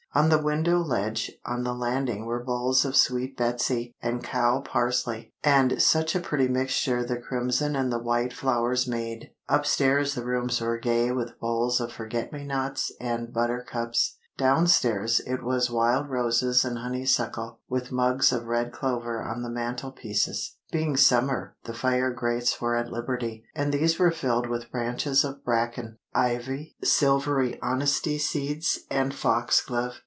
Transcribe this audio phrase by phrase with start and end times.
[0.13, 5.81] On the window ledge on the landing were bowls of Sweet Betsy and cow parsley—and
[5.81, 9.31] such a pretty mixture the crimson and the white flowers made.
[9.47, 14.17] Upstairs the rooms were gay with bowls of forget me nots and buttercups.
[14.35, 20.57] Downstairs it was wild roses and honeysuckle, with mugs of red clover on the mantelpieces.
[20.73, 25.43] Being summer, the fire grates were at liberty, and these were filled with branches of
[25.45, 29.99] bracken, ivy, silvery honesty seeds, and foxglove.